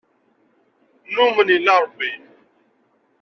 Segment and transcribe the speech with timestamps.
[1.13, 2.11] Numen yella Ṛebbi.